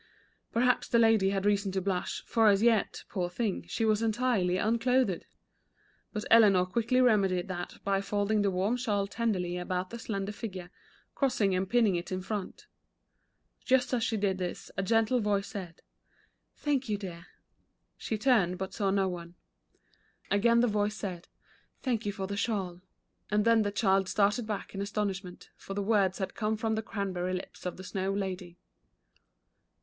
[0.51, 4.57] Perhaps the lady had reason to blush, for as yet, poor thing, she was entirely
[4.57, 5.25] unclothed.
[6.11, 10.71] But Eleanor quickly remedied that by folding the warm shawl tenderly about the slender figure,
[11.13, 12.65] crossing and pinning it in front
[13.63, 15.83] Just as she did this, a gentle voice said:
[16.55, 17.27] "Thank you, dear."
[17.95, 19.35] She turned but saw no one.
[20.31, 20.41] The Lady of Snow.
[20.41, 21.27] 235 Again the voice said:
[21.83, 22.81] "Thank you for the shawl,"
[23.29, 26.73] and then the child started back in astonish ment, for the words had come from
[26.73, 28.57] the cranberry lips of the Snow Lady.